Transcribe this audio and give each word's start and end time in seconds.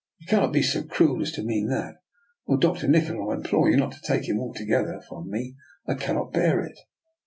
"You 0.19 0.25
cannot 0.25 0.51
be 0.51 0.63
so 0.63 0.81
cruel 0.81 1.21
as 1.21 1.31
to 1.33 1.43
mean 1.43 1.67
that, 1.67 1.97
Oh, 2.47 2.57
Dr. 2.57 2.87
Nikola, 2.87 3.29
I 3.29 3.35
implore 3.35 3.69
you 3.69 3.77
not 3.77 3.91
to 3.91 4.01
take 4.01 4.27
him 4.27 4.39
altogether 4.39 4.99
from 5.07 5.29
me. 5.29 5.57
I 5.85 5.93
cannot 5.93 6.33
bear 6.33 6.59
it." 6.65 6.79